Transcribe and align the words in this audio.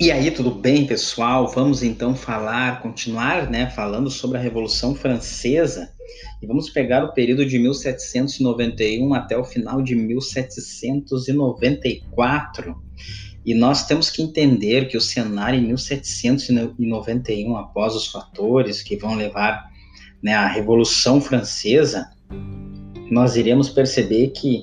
E 0.00 0.12
aí, 0.12 0.30
tudo 0.30 0.52
bem, 0.52 0.86
pessoal? 0.86 1.48
Vamos 1.48 1.82
então 1.82 2.14
falar, 2.14 2.80
continuar, 2.80 3.50
né, 3.50 3.68
falando 3.68 4.08
sobre 4.08 4.38
a 4.38 4.40
Revolução 4.40 4.94
Francesa 4.94 5.92
e 6.40 6.46
vamos 6.46 6.70
pegar 6.70 7.04
o 7.04 7.12
período 7.12 7.44
de 7.44 7.58
1791 7.58 9.12
até 9.12 9.36
o 9.36 9.42
final 9.42 9.82
de 9.82 9.96
1794. 9.96 12.80
E 13.44 13.52
nós 13.54 13.88
temos 13.88 14.08
que 14.08 14.22
entender 14.22 14.86
que 14.86 14.96
o 14.96 15.00
cenário 15.00 15.58
em 15.58 15.66
1791, 15.66 17.56
após 17.56 17.96
os 17.96 18.06
fatores 18.06 18.84
que 18.84 18.96
vão 18.96 19.16
levar 19.16 19.68
né, 20.22 20.32
à 20.32 20.46
Revolução 20.46 21.20
Francesa, 21.20 22.08
nós 23.10 23.34
iremos 23.34 23.68
perceber 23.68 24.28
que 24.28 24.62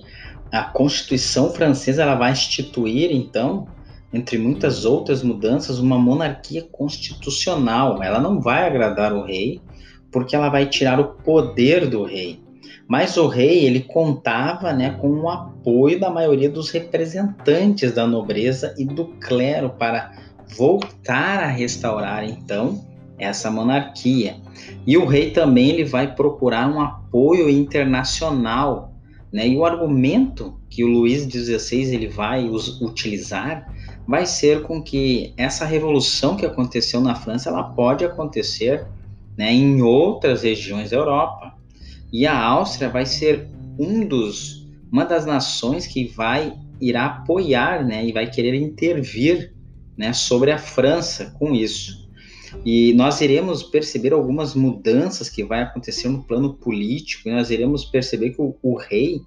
a 0.50 0.64
Constituição 0.64 1.52
Francesa 1.52 2.04
ela 2.04 2.15
vai 2.15 2.32
instituir 2.32 3.11
então 3.11 3.68
entre 4.15 4.37
muitas 4.37 4.86
outras 4.86 5.21
mudanças, 5.21 5.78
uma 5.78 6.00
monarquia 6.00 6.61
constitucional. 6.71 8.01
Ela 8.01 8.19
não 8.19 8.39
vai 8.39 8.65
agradar 8.65 9.14
o 9.14 9.23
rei, 9.23 9.61
porque 10.10 10.36
ela 10.36 10.50
vai 10.50 10.65
tirar 10.68 11.00
o 11.00 11.15
poder 11.15 11.89
do 11.89 12.04
rei. 12.04 12.39
Mas 12.87 13.18
o 13.18 13.28
rei, 13.28 13.65
ele 13.65 13.82
contava 13.82 14.71
né, 14.71 14.92
com 14.92 15.09
o 15.09 15.29
apoio 15.29 16.00
da 16.00 16.09
maioria 16.09 16.50
dos 16.50 16.70
representantes 16.70 17.92
da 17.92 18.07
nobreza 18.07 18.73
e 18.78 18.86
do 18.86 19.06
clero 19.20 19.71
para 19.71 20.11
voltar 20.56 21.43
a 21.43 21.47
restaurar, 21.47 22.23
então, 22.23 22.86
essa 23.18 23.50
monarquia. 23.50 24.37
E 24.86 24.97
o 24.97 25.06
rei 25.06 25.32
também 25.32 25.71
ele 25.71 25.84
vai 25.84 26.15
procurar 26.15 26.70
um 26.70 26.79
apoio 26.79 27.50
internacional. 27.50 28.93
Né? 29.34 29.47
E 29.50 29.57
o 29.57 29.65
argumento 29.65 30.57
que 30.70 30.84
o 30.84 30.87
Luís 30.87 31.23
XVI 31.23 31.93
ele 31.93 32.08
vai 32.08 32.47
utilizar 32.81 33.66
vai 34.08 34.25
ser 34.25 34.64
com 34.64 34.81
que 34.81 35.34
essa 35.36 35.66
revolução 35.66 36.36
que 36.36 36.45
aconteceu 36.45 37.02
na 37.02 37.16
França 37.16 37.50
ela 37.50 37.64
pode 37.64 38.06
acontecer 38.06 38.86
né, 39.38 39.52
em 39.52 39.81
outras 39.81 40.44
regiões 40.44 40.92
da 40.92 40.97
Europa. 40.97 41.53
E 42.12 42.25
a 42.25 42.38
Áustria 42.38 42.89
vai 42.89 43.06
ser 43.06 43.47
um 43.78 44.06
dos 44.06 44.66
uma 44.92 45.03
das 45.03 45.25
nações 45.25 45.86
que 45.88 46.08
vai 46.08 46.53
irá 46.80 47.06
apoiar 47.06 47.84
né, 47.86 48.06
e 48.06 48.14
vai 48.14 48.30
querer 48.30 48.56
intervir 48.56 49.53
né, 49.97 50.14
sobre 50.14 50.52
a 50.52 50.58
França 50.58 51.36
com 51.38 51.53
isso. 51.53 52.06
E 52.64 52.94
nós 52.94 53.19
iremos 53.19 53.64
perceber 53.64 54.14
algumas 54.14 54.56
mudanças 54.56 55.28
que 55.30 55.44
vai 55.44 55.62
acontecer 55.64 56.08
no 56.08 56.23
plano 56.23 56.53
político 56.53 57.28
e 57.28 57.31
nós 57.31 57.50
iremos 57.50 57.84
perceber 57.84 58.30
que 58.31 58.42
o, 58.42 58.56
o 58.62 58.78
rei 58.78 59.19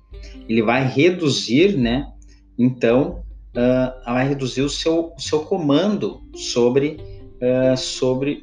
ele 0.49 0.63
vai 0.63 0.87
reduzir 0.89 1.77
né 1.77 2.11
então 2.59 3.23
uh, 3.57 4.05
vai 4.05 4.29
reduzir 4.29 4.63
o 4.63 4.69
seu, 4.69 5.13
seu 5.19 5.41
comando 5.41 6.23
sobre, 6.35 6.99
uh, 7.43 7.77
sobre 7.77 8.43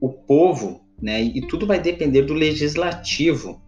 o 0.00 0.08
povo, 0.10 0.84
né? 1.00 1.22
E 1.22 1.46
tudo 1.46 1.66
vai 1.66 1.80
depender 1.80 2.22
do 2.22 2.34
legislativo. 2.34 3.60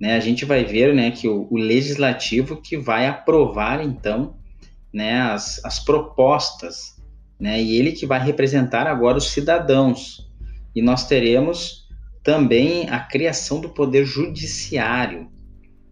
Né? 0.00 0.16
A 0.16 0.20
gente 0.20 0.44
vai 0.44 0.64
ver 0.64 0.94
né, 0.94 1.10
que 1.12 1.28
o, 1.28 1.46
o 1.50 1.56
legislativo 1.56 2.60
que 2.60 2.76
vai 2.76 3.06
aprovar, 3.06 3.82
então, 3.82 4.36
né, 4.92 5.20
as, 5.22 5.64
as 5.64 5.78
propostas, 5.78 6.94
né? 7.38 7.60
E 7.62 7.76
ele 7.76 7.92
que 7.92 8.06
vai 8.06 8.20
representar 8.20 8.86
agora 8.86 9.18
os 9.18 9.30
cidadãos. 9.30 10.30
E 10.74 10.82
nós 10.82 11.06
teremos 11.06 11.88
também 12.22 12.88
a 12.88 13.00
criação 13.00 13.60
do 13.60 13.68
poder 13.68 14.04
judiciário, 14.04 15.28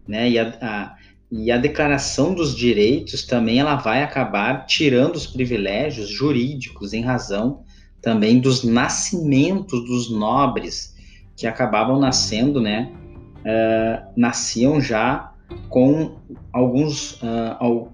né? 0.07 0.29
E 0.29 0.39
a, 0.39 0.47
a 0.61 0.95
e 1.35 1.51
a 1.51 1.57
declaração 1.57 2.35
dos 2.35 2.55
direitos 2.55 3.23
também 3.23 3.57
ela 3.57 3.75
vai 3.75 4.03
acabar 4.03 4.67
tirando 4.67 5.15
os 5.15 5.25
privilégios 5.25 6.07
jurídicos 6.07 6.93
em 6.93 7.01
razão 7.01 7.63
também 7.99 8.39
dos 8.39 8.63
nascimentos 8.63 9.83
dos 9.83 10.11
nobres 10.11 10.95
que 11.35 11.47
acabavam 11.47 11.99
nascendo, 11.99 12.61
né? 12.61 12.91
Uh, 13.39 14.13
nasciam 14.15 14.79
já 14.79 15.33
com 15.69 16.19
alguns, 16.51 17.13
uh, 17.13 17.89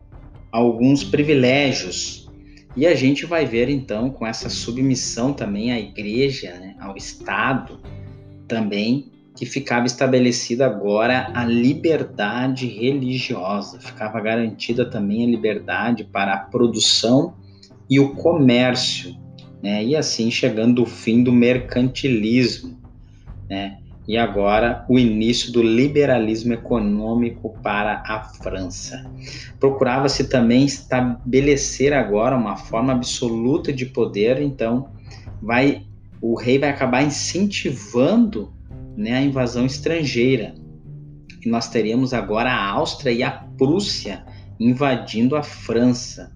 alguns 0.51 1.05
privilégios. 1.05 2.29
E 2.75 2.85
a 2.85 2.93
gente 2.93 3.25
vai 3.25 3.45
ver 3.45 3.69
então 3.69 4.09
com 4.09 4.27
essa 4.27 4.49
submissão 4.49 5.31
também 5.31 5.71
à 5.71 5.79
igreja, 5.79 6.51
né, 6.59 6.75
ao 6.79 6.97
Estado, 6.97 7.79
também 8.49 9.11
que 9.39 9.45
ficava 9.45 9.85
estabelecida 9.85 10.65
agora 10.65 11.31
a 11.33 11.45
liberdade 11.45 12.67
religiosa, 12.67 13.79
ficava 13.79 14.19
garantida 14.19 14.83
também 14.83 15.23
a 15.23 15.29
liberdade 15.29 16.03
para 16.03 16.33
a 16.33 16.37
produção 16.39 17.35
e 17.89 18.01
o 18.01 18.15
comércio, 18.15 19.15
né? 19.63 19.81
E 19.81 19.95
assim 19.95 20.29
chegando 20.29 20.83
o 20.83 20.85
fim 20.85 21.23
do 21.23 21.31
mercantilismo, 21.31 22.77
né? 23.49 23.77
E 24.05 24.17
agora 24.17 24.85
o 24.89 24.99
início 24.99 25.53
do 25.53 25.63
liberalismo 25.63 26.53
econômico 26.53 27.57
para 27.63 28.03
a 28.05 28.21
França. 28.43 29.09
Procurava-se 29.57 30.27
também 30.27 30.65
estabelecer 30.65 31.93
agora 31.93 32.35
uma 32.35 32.57
forma 32.57 32.91
absoluta 32.91 33.71
de 33.71 33.85
poder, 33.85 34.41
então 34.41 34.89
vai 35.41 35.83
o 36.21 36.35
rei 36.35 36.59
vai 36.59 36.71
acabar 36.71 37.01
incentivando 37.01 38.58
né, 38.97 39.13
a 39.13 39.21
invasão 39.21 39.65
estrangeira. 39.65 40.55
E 41.45 41.49
nós 41.49 41.69
teríamos 41.69 42.13
agora 42.13 42.51
a 42.51 42.69
Áustria 42.69 43.11
e 43.11 43.23
a 43.23 43.31
Prússia 43.31 44.25
invadindo 44.59 45.35
a 45.35 45.43
França. 45.43 46.35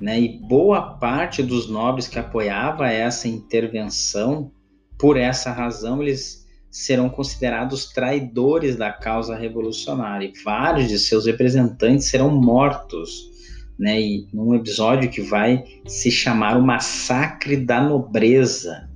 Né? 0.00 0.20
E 0.20 0.38
boa 0.38 0.96
parte 0.98 1.42
dos 1.42 1.68
nobres 1.68 2.06
que 2.06 2.18
apoiava 2.18 2.88
essa 2.88 3.28
intervenção, 3.28 4.52
por 4.98 5.16
essa 5.16 5.50
razão, 5.50 6.02
eles 6.02 6.44
serão 6.70 7.08
considerados 7.08 7.86
traidores 7.92 8.76
da 8.76 8.92
causa 8.92 9.36
revolucionária. 9.36 10.26
E 10.26 10.42
vários 10.42 10.88
de 10.88 10.98
seus 10.98 11.26
representantes 11.26 12.06
serão 12.06 12.30
mortos. 12.30 13.30
Né? 13.78 14.00
E 14.00 14.28
num 14.32 14.54
episódio 14.54 15.10
que 15.10 15.20
vai 15.20 15.64
se 15.86 16.10
chamar 16.10 16.56
o 16.56 16.62
Massacre 16.62 17.56
da 17.56 17.80
Nobreza. 17.80 18.88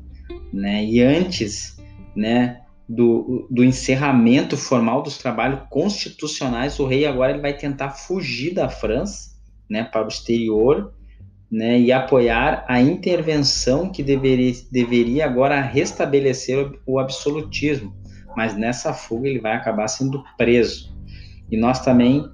Né? 0.53 0.85
E 0.85 1.01
antes, 1.01 1.77
né, 2.15 2.61
do, 2.89 3.47
do 3.51 3.63
encerramento 3.63 4.57
formal 4.57 5.03
dos 5.03 5.19
trabalhos 5.19 5.61
constitucionais, 5.69 6.79
o 6.81 6.87
rei 6.87 7.07
agora 7.07 7.33
ele 7.33 7.43
vai 7.43 7.53
tentar 7.53 7.91
fugir 7.91 8.55
da 8.55 8.69
França, 8.69 9.37
né, 9.69 9.85
para 9.85 10.07
o 10.07 10.09
exterior, 10.09 10.95
né, 11.51 11.79
e 11.79 11.93
apoiar 11.93 12.65
a 12.67 12.81
intervenção 12.81 13.91
que 13.91 14.03
deveria, 14.03 14.55
deveria 14.73 15.27
agora 15.27 15.61
restabelecer 15.61 16.73
o 16.87 16.99
absolutismo. 16.99 17.95
Mas 18.35 18.57
nessa 18.57 18.95
fuga 18.95 19.29
ele 19.29 19.41
vai 19.41 19.53
acabar 19.53 19.89
sendo 19.89 20.25
preso. 20.39 20.97
E 21.51 21.57
nós 21.57 21.85
também 21.85 22.25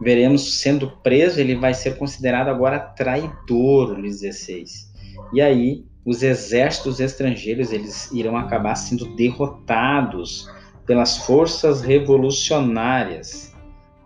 veremos 0.00 0.60
sendo 0.60 0.90
preso, 1.02 1.40
ele 1.40 1.56
vai 1.56 1.74
ser 1.74 1.96
considerado 1.96 2.48
agora 2.48 2.78
traidor, 2.78 3.98
Luís 3.98 4.20
XVI. 4.20 4.64
E 5.32 5.40
aí 5.40 5.84
os 6.04 6.22
exércitos 6.22 7.00
estrangeiros 7.00 7.72
eles 7.72 8.10
irão 8.12 8.36
acabar 8.36 8.74
sendo 8.74 9.14
derrotados 9.16 10.50
pelas 10.86 11.16
forças 11.18 11.80
revolucionárias, 11.80 13.54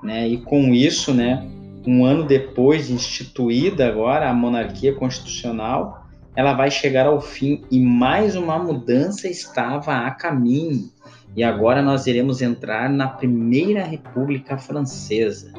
né? 0.03 0.29
E 0.29 0.39
com 0.39 0.73
isso, 0.73 1.13
né, 1.13 1.45
um 1.85 2.05
ano 2.05 2.25
depois 2.25 2.87
de 2.87 2.93
instituída 2.93 3.89
agora 3.89 4.29
a 4.29 4.35
monarquia 4.35 4.95
constitucional, 4.95 6.07
ela 6.37 6.53
vai 6.53 6.71
chegar 6.71 7.07
ao 7.07 7.21
fim 7.21 7.65
e 7.71 7.81
mais 7.81 8.37
uma 8.37 8.59
mudança 8.59 9.27
estava 9.27 10.07
a 10.07 10.11
caminho. 10.13 10.91
E 11.35 11.43
agora 11.43 11.83
nós 11.83 12.07
iremos 12.07 12.41
entrar 12.41 12.89
na 12.89 13.09
Primeira 13.09 13.83
República 13.83 14.57
Francesa, 14.57 15.53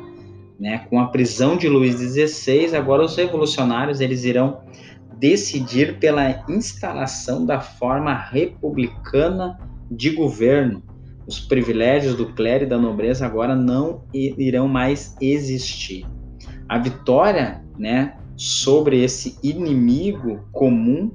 né? 0.57 0.85
Com 0.89 1.01
a 1.01 1.07
prisão 1.07 1.57
de 1.57 1.67
Luís 1.67 1.95
XVI, 1.95 2.75
agora 2.75 3.03
os 3.03 3.15
revolucionários 3.15 3.99
eles 3.99 4.23
irão 4.23 4.61
decidir 5.19 5.99
pela 5.99 6.43
instalação 6.47 7.45
da 7.45 7.59
forma 7.59 8.13
republicana 8.13 9.59
de 9.91 10.11
governo. 10.11 10.81
Os 11.27 11.39
privilégios 11.39 12.15
do 12.15 12.33
clero 12.33 12.63
e 12.63 12.67
da 12.67 12.77
nobreza 12.77 13.25
agora 13.25 13.55
não 13.55 14.03
irão 14.13 14.67
mais 14.67 15.15
existir. 15.21 16.05
A 16.67 16.79
vitória, 16.79 17.61
né, 17.77 18.15
sobre 18.35 19.03
esse 19.03 19.37
inimigo 19.43 20.47
comum 20.51 21.11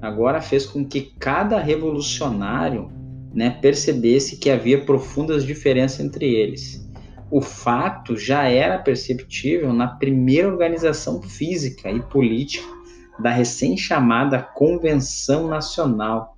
agora 0.00 0.40
fez 0.40 0.66
com 0.66 0.84
que 0.84 1.12
cada 1.18 1.58
revolucionário, 1.58 2.90
né, 3.34 3.50
percebesse 3.50 4.36
que 4.36 4.50
havia 4.50 4.84
profundas 4.84 5.44
diferenças 5.44 6.00
entre 6.00 6.26
eles. 6.26 6.86
O 7.30 7.40
fato 7.40 8.16
já 8.16 8.44
era 8.44 8.78
perceptível 8.78 9.72
na 9.72 9.88
primeira 9.88 10.48
organização 10.48 11.20
física 11.22 11.90
e 11.90 12.00
política 12.00 12.77
da 13.18 13.30
recém-chamada 13.30 14.38
Convenção 14.38 15.48
Nacional. 15.48 16.36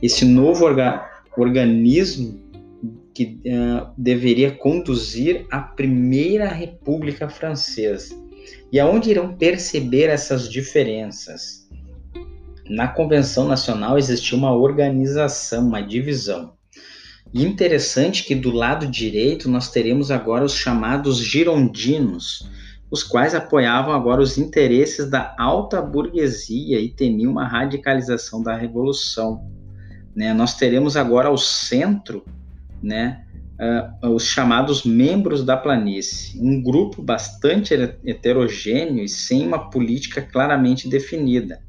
Esse 0.00 0.24
novo 0.24 0.64
orga 0.64 1.08
organismo 1.36 2.40
que 3.14 3.40
uh, 3.46 3.90
deveria 3.96 4.50
conduzir 4.50 5.46
a 5.50 5.60
Primeira 5.60 6.48
República 6.48 7.28
Francesa. 7.28 8.14
E 8.72 8.80
aonde 8.80 9.10
irão 9.10 9.36
perceber 9.36 10.08
essas 10.08 10.48
diferenças? 10.48 11.62
na 12.68 12.88
Convenção 12.88 13.46
Nacional 13.46 13.98
existia 13.98 14.36
uma 14.36 14.54
organização, 14.54 15.66
uma 15.66 15.82
divisão. 15.82 16.54
E 17.32 17.44
interessante 17.44 18.24
que 18.24 18.34
do 18.34 18.50
lado 18.50 18.86
direito 18.86 19.48
nós 19.48 19.70
teremos 19.70 20.10
agora 20.10 20.44
os 20.44 20.54
chamados 20.54 21.18
girondinos, 21.18 22.48
os 22.92 23.02
quais 23.02 23.34
apoiavam 23.34 23.94
agora 23.94 24.20
os 24.20 24.36
interesses 24.36 25.08
da 25.08 25.34
alta 25.38 25.80
burguesia 25.80 26.78
e 26.78 26.90
temiam 26.90 27.32
uma 27.32 27.48
radicalização 27.48 28.42
da 28.42 28.54
revolução. 28.54 29.50
Né? 30.14 30.34
Nós 30.34 30.58
teremos 30.58 30.94
agora 30.94 31.28
ao 31.28 31.38
centro 31.38 32.22
né, 32.82 33.24
uh, 34.02 34.08
os 34.10 34.26
chamados 34.26 34.84
membros 34.84 35.42
da 35.42 35.56
planície, 35.56 36.38
um 36.38 36.62
grupo 36.62 37.00
bastante 37.00 37.72
heterogêneo 38.04 39.02
e 39.02 39.08
sem 39.08 39.46
uma 39.46 39.70
política 39.70 40.20
claramente 40.20 40.86
definida. 40.86 41.62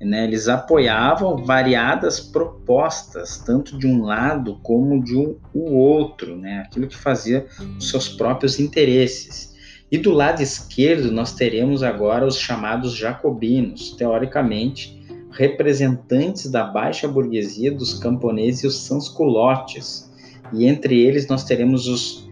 Né? 0.00 0.24
Eles 0.24 0.48
apoiavam 0.48 1.44
variadas 1.44 2.18
propostas, 2.18 3.38
tanto 3.38 3.78
de 3.78 3.86
um 3.86 4.02
lado 4.02 4.58
como 4.64 5.00
de 5.00 5.16
um, 5.16 5.36
o 5.54 5.76
outro, 5.76 6.34
né? 6.34 6.64
aquilo 6.66 6.88
que 6.88 6.96
fazia 6.96 7.46
os 7.78 7.88
seus 7.88 8.08
próprios 8.08 8.58
interesses. 8.58 9.54
E 9.90 9.98
do 9.98 10.12
lado 10.12 10.42
esquerdo, 10.42 11.12
nós 11.12 11.32
teremos 11.34 11.82
agora 11.82 12.26
os 12.26 12.38
chamados 12.38 12.94
jacobinos, 12.94 13.92
teoricamente 13.92 14.96
representantes 15.30 16.50
da 16.50 16.64
baixa 16.64 17.06
burguesia, 17.06 17.70
dos 17.70 17.94
camponeses 17.98 18.64
e 18.64 18.66
os 18.66 18.78
sansculotes. 18.80 20.10
E 20.52 20.66
entre 20.66 21.00
eles 21.00 21.28
nós 21.28 21.44
teremos 21.44 21.86
os, 21.86 22.28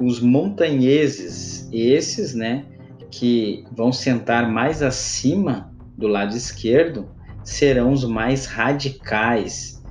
os 0.00 0.20
montanheses, 0.20 1.68
esses, 1.72 2.34
né, 2.34 2.64
que 3.10 3.64
vão 3.72 3.92
sentar 3.92 4.50
mais 4.50 4.82
acima 4.82 5.70
do 5.96 6.08
lado 6.08 6.34
esquerdo, 6.34 7.08
serão 7.44 7.92
os 7.92 8.04
mais 8.04 8.46
radicais, 8.46 9.82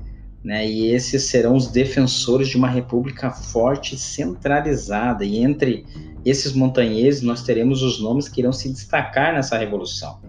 né? 0.43 0.67
E 0.67 0.87
esses 0.87 1.23
serão 1.23 1.55
os 1.55 1.67
defensores 1.67 2.47
de 2.47 2.57
uma 2.57 2.67
república 2.67 3.29
forte 3.29 3.93
e 3.93 3.97
centralizada. 3.97 5.23
E 5.23 5.37
entre 5.37 5.85
esses 6.25 6.53
montanheses 6.53 7.21
nós 7.21 7.43
teremos 7.43 7.81
os 7.81 7.99
nomes 7.99 8.27
que 8.27 8.41
irão 8.41 8.53
se 8.53 8.71
destacar 8.71 9.33
nessa 9.33 9.57
revolução. 9.57 10.21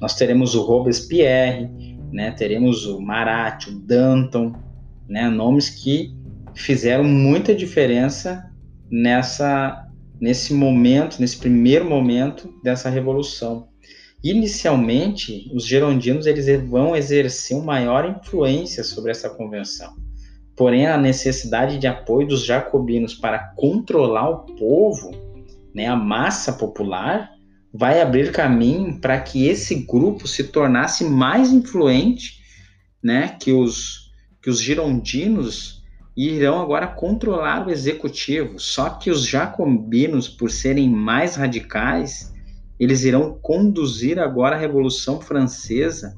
Nós 0.00 0.14
teremos 0.14 0.54
o 0.54 0.62
Robespierre, 0.62 1.68
né? 2.12 2.30
Teremos 2.32 2.86
o 2.86 3.00
Marat, 3.00 3.66
o 3.68 3.78
Danton, 3.78 4.52
né? 5.08 5.28
Nomes 5.28 5.70
que 5.70 6.14
fizeram 6.54 7.04
muita 7.04 7.54
diferença 7.54 8.50
nessa 8.90 9.84
nesse 10.20 10.52
momento, 10.52 11.20
nesse 11.20 11.36
primeiro 11.36 11.84
momento 11.84 12.52
dessa 12.62 12.90
revolução. 12.90 13.68
Inicialmente, 14.22 15.48
os 15.54 15.64
gerondinos 15.64 16.26
eles 16.26 16.46
vão 16.68 16.96
exercer 16.96 17.56
uma 17.56 17.66
maior 17.66 18.04
influência 18.04 18.82
sobre 18.82 19.12
essa 19.12 19.30
convenção. 19.30 19.94
Porém, 20.56 20.88
a 20.88 20.98
necessidade 20.98 21.78
de 21.78 21.86
apoio 21.86 22.26
dos 22.26 22.44
jacobinos 22.44 23.14
para 23.14 23.38
controlar 23.54 24.28
o 24.28 24.38
povo, 24.56 25.12
né, 25.78 25.86
a 25.86 25.94
massa 25.94 26.52
popular, 26.52 27.30
vai 27.72 28.00
abrir 28.00 28.32
caminho 28.32 29.00
para 29.00 29.20
que 29.20 29.46
esse 29.46 29.76
grupo 29.76 30.26
se 30.26 30.42
tornasse 30.42 31.04
mais 31.04 31.52
influente, 31.52 32.40
né, 33.00 33.36
que 33.40 33.52
os 33.52 34.08
que 34.42 34.50
os 34.50 34.60
girondinos 34.60 35.84
irão 36.16 36.60
agora 36.60 36.86
controlar 36.86 37.66
o 37.66 37.70
executivo. 37.70 38.58
Só 38.58 38.90
que 38.90 39.10
os 39.10 39.24
jacobinos, 39.24 40.28
por 40.28 40.50
serem 40.50 40.88
mais 40.90 41.36
radicais, 41.36 42.32
eles 42.78 43.04
irão 43.04 43.38
conduzir 43.40 44.18
agora 44.18 44.56
a 44.56 44.58
Revolução 44.58 45.20
Francesa 45.20 46.16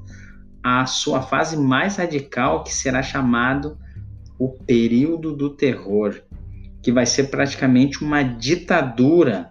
à 0.62 0.86
sua 0.86 1.20
fase 1.20 1.56
mais 1.56 1.96
radical, 1.96 2.62
que 2.62 2.72
será 2.72 3.02
chamado 3.02 3.76
o 4.38 4.48
período 4.48 5.34
do 5.34 5.50
terror, 5.50 6.22
que 6.82 6.90
vai 6.90 7.06
ser 7.06 7.24
praticamente 7.24 8.02
uma 8.02 8.22
ditadura, 8.22 9.50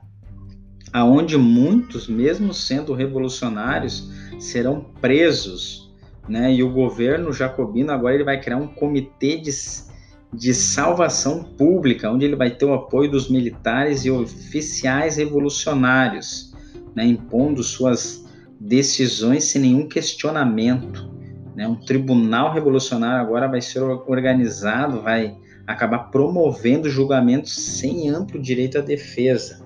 aonde 0.91 1.37
muitos, 1.37 2.07
mesmo 2.07 2.53
sendo 2.53 2.93
revolucionários, 2.93 4.09
serão 4.39 4.81
presos, 5.01 5.93
né? 6.27 6.53
E 6.53 6.63
o 6.63 6.71
governo 6.71 7.33
jacobino 7.33 7.91
agora 7.91 8.15
ele 8.15 8.23
vai 8.23 8.39
criar 8.39 8.57
um 8.57 8.67
comitê 8.67 9.37
de, 9.37 9.51
de 10.33 10.53
salvação 10.53 11.43
pública, 11.43 12.11
onde 12.11 12.25
ele 12.25 12.35
vai 12.35 12.51
ter 12.51 12.65
o 12.65 12.73
apoio 12.73 13.11
dos 13.11 13.29
militares 13.29 14.05
e 14.05 14.11
oficiais 14.11 15.17
revolucionários 15.17 16.49
né, 16.95 17.05
impondo 17.05 17.63
suas 17.63 18.25
decisões 18.59 19.45
sem 19.45 19.61
nenhum 19.61 19.87
questionamento. 19.87 21.09
Né? 21.55 21.67
Um 21.67 21.75
tribunal 21.75 22.51
revolucionário 22.53 23.21
agora 23.21 23.47
vai 23.47 23.61
ser 23.61 23.81
organizado, 23.81 25.01
vai 25.01 25.37
acabar 25.65 26.09
promovendo 26.09 26.89
julgamentos 26.89 27.55
sem 27.55 28.09
amplo 28.09 28.41
direito 28.41 28.77
à 28.77 28.81
defesa. 28.81 29.61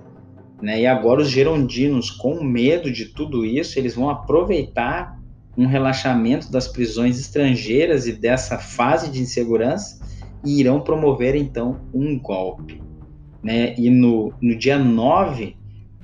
Né? 0.62 0.82
E 0.82 0.88
agora 0.88 1.22
os 1.22 1.30
gerondinos, 1.30 2.10
com 2.10 2.44
medo 2.44 2.92
de 2.92 3.06
tudo 3.06 3.46
isso, 3.46 3.78
eles 3.78 3.96
vão 3.96 4.10
aproveitar 4.10 5.20
um 5.58 5.68
relaxamento 5.68 6.52
das 6.52 6.68
prisões 6.68 7.20
estrangeiras 7.20 8.08
e 8.08 8.14
dessa 8.14 8.58
fase 8.58 9.12
de 9.12 9.22
insegurança 9.22 10.02
e 10.44 10.60
irão 10.60 10.82
promover 10.82 11.36
então 11.36 11.82
um 11.94 12.18
golpe. 12.18 12.82
Né? 13.42 13.76
E 13.78 13.90
no, 13.90 14.34
no 14.42 14.58
dia 14.58 14.80
9 14.80 15.56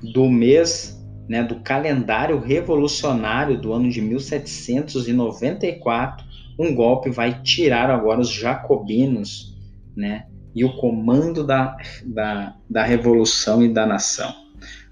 do 0.02 0.28
mês 0.28 0.99
né, 1.30 1.42
do 1.44 1.60
calendário 1.60 2.40
revolucionário 2.40 3.56
do 3.56 3.72
ano 3.72 3.88
de 3.88 4.00
1794, 4.00 6.26
um 6.58 6.74
golpe 6.74 7.08
vai 7.08 7.40
tirar 7.40 7.88
agora 7.88 8.20
os 8.20 8.28
jacobinos 8.28 9.56
né, 9.96 10.26
e 10.52 10.64
o 10.64 10.76
comando 10.76 11.46
da, 11.46 11.76
da, 12.04 12.56
da 12.68 12.82
revolução 12.82 13.62
e 13.62 13.68
da 13.68 13.86
nação. 13.86 14.34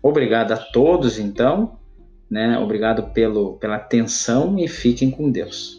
Obrigado 0.01 0.53
a 0.53 0.57
todos, 0.57 1.19
então. 1.19 1.77
Né, 2.31 2.57
obrigado 2.57 3.13
pelo, 3.13 3.55
pela 3.55 3.75
atenção 3.75 4.57
e 4.61 4.69
fiquem 4.69 5.11
com 5.11 5.33
Deus. 5.33 5.78